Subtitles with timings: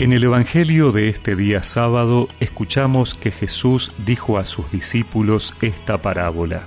[0.00, 6.00] En el Evangelio de este día sábado escuchamos que Jesús dijo a sus discípulos esta
[6.00, 6.62] parábola.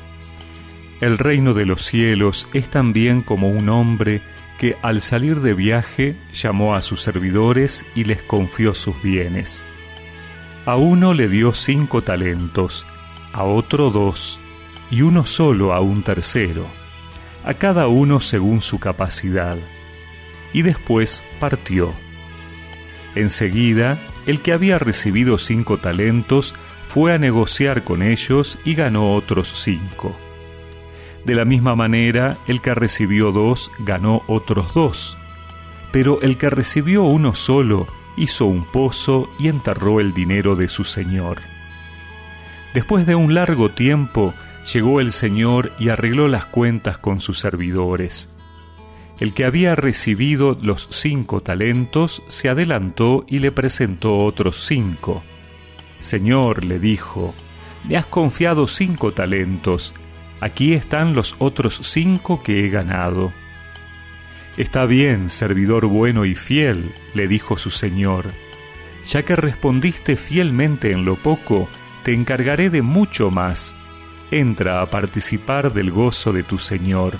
[1.01, 4.21] El reino de los cielos es también como un hombre
[4.59, 9.65] que al salir de viaje llamó a sus servidores y les confió sus bienes.
[10.67, 12.85] A uno le dio cinco talentos,
[13.31, 14.39] a otro dos,
[14.91, 16.67] y uno solo a un tercero,
[17.43, 19.57] a cada uno según su capacidad.
[20.53, 21.95] Y después partió.
[23.15, 26.55] Enseguida, el que había recibido cinco talentos
[26.87, 30.15] fue a negociar con ellos y ganó otros cinco.
[31.25, 35.17] De la misma manera, el que recibió dos ganó otros dos.
[35.91, 37.87] Pero el que recibió uno solo
[38.17, 41.37] hizo un pozo y enterró el dinero de su señor.
[42.73, 44.33] Después de un largo tiempo,
[44.71, 48.29] llegó el señor y arregló las cuentas con sus servidores.
[49.19, 55.23] El que había recibido los cinco talentos se adelantó y le presentó otros cinco.
[55.99, 57.33] Señor, le dijo,
[57.87, 59.93] me has confiado cinco talentos,
[60.41, 63.31] aquí están los otros cinco que he ganado.
[64.57, 68.31] Está bien, servidor bueno y fiel, le dijo su señor,
[69.03, 71.69] ya que respondiste fielmente en lo poco,
[72.03, 73.75] te encargaré de mucho más.
[74.31, 77.19] Entra a participar del gozo de tu señor.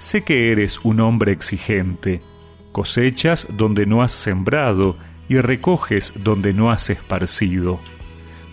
[0.00, 2.20] Sé que eres un hombre exigente.
[2.72, 4.96] Cosechas donde no has sembrado
[5.28, 7.78] y recoges donde no has esparcido.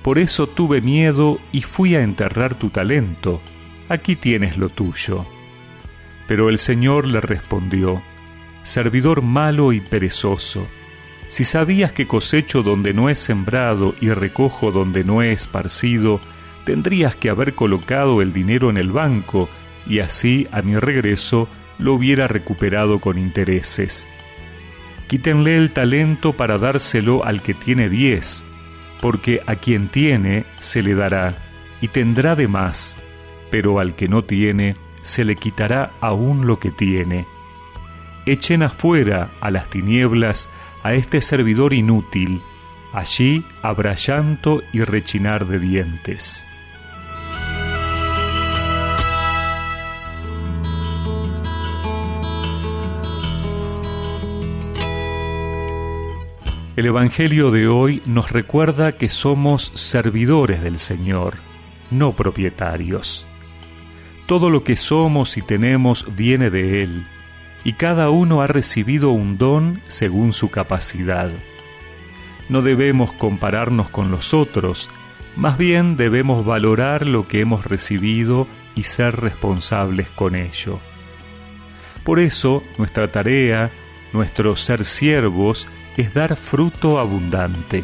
[0.03, 3.39] Por eso tuve miedo y fui a enterrar tu talento.
[3.87, 5.25] Aquí tienes lo tuyo.
[6.27, 8.03] Pero el Señor le respondió,
[8.63, 10.67] Servidor malo y perezoso,
[11.29, 16.19] si sabías que cosecho donde no he sembrado y recojo donde no he esparcido,
[16.65, 19.47] tendrías que haber colocado el dinero en el banco
[19.87, 24.07] y así a mi regreso lo hubiera recuperado con intereses.
[25.07, 28.43] Quítenle el talento para dárselo al que tiene diez,
[29.01, 31.37] porque a quien tiene se le dará
[31.81, 32.97] y tendrá de más,
[33.49, 37.25] pero al que no tiene se le quitará aún lo que tiene.
[38.25, 40.49] Echen afuera a las tinieblas
[40.83, 42.41] a este servidor inútil,
[42.93, 46.46] allí habrá llanto y rechinar de dientes.
[56.77, 61.37] El Evangelio de hoy nos recuerda que somos servidores del Señor,
[61.89, 63.25] no propietarios.
[64.27, 67.07] Todo lo que somos y tenemos viene de Él,
[67.63, 71.31] y cada uno ha recibido un don según su capacidad.
[72.47, 74.91] No debemos compararnos con los otros,
[75.35, 78.45] más bien debemos valorar lo que hemos recibido
[78.75, 80.79] y ser responsables con ello.
[82.03, 83.71] Por eso nuestra tarea,
[84.13, 87.83] nuestro ser siervos, es dar fruto abundante.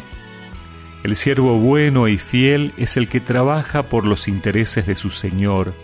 [1.02, 5.74] El siervo bueno y fiel es el que trabaja por los intereses de su Señor.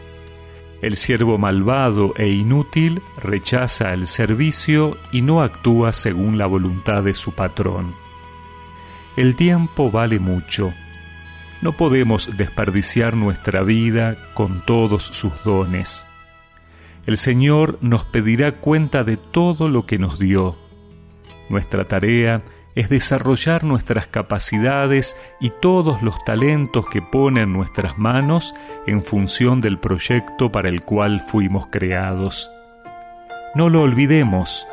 [0.80, 7.12] El siervo malvado e inútil rechaza el servicio y no actúa según la voluntad de
[7.12, 7.94] su patrón.
[9.16, 10.72] El tiempo vale mucho.
[11.60, 16.06] No podemos desperdiciar nuestra vida con todos sus dones.
[17.04, 20.56] El Señor nos pedirá cuenta de todo lo que nos dio
[21.50, 22.42] nuestra tarea
[22.74, 28.54] es desarrollar nuestras capacidades y todos los talentos que pone en nuestras manos
[28.86, 32.50] en función del proyecto para el cual fuimos creados.
[33.54, 34.66] No lo olvidemos,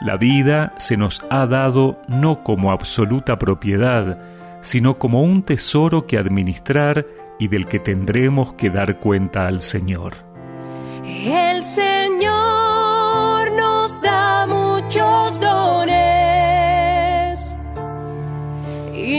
[0.00, 4.18] la vida se nos ha dado no como absoluta propiedad,
[4.62, 7.06] sino como un tesoro que administrar
[7.38, 10.14] y del que tendremos que dar cuenta al Señor.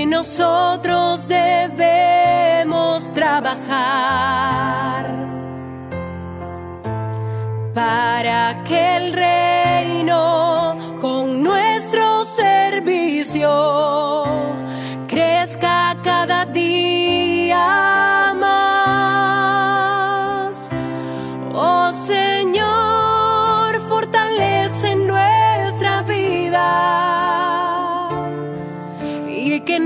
[0.05, 5.05] Nosotros debemos trabajar
[7.73, 10.36] para que el reino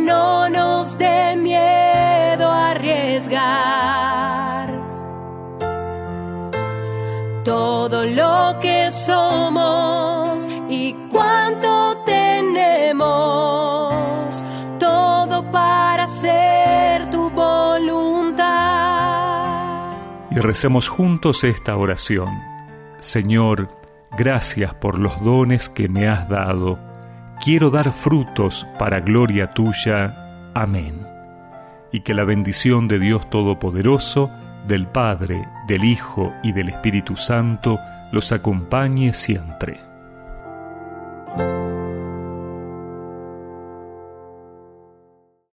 [0.05, 4.01] no nos dé miedo arriesgar
[7.43, 13.03] todo lo que somos y cuánto tenemos,
[14.79, 18.41] todo para hacer tu voluntad.
[20.31, 22.29] Y recemos juntos esta oración.
[22.99, 23.67] Señor,
[24.17, 26.90] gracias por los dones que me has dado
[27.41, 30.51] quiero dar frutos para gloria tuya.
[30.53, 31.01] Amén.
[31.91, 34.31] Y que la bendición de Dios Todopoderoso,
[34.67, 37.79] del Padre, del Hijo y del Espíritu Santo
[38.11, 39.90] los acompañe siempre.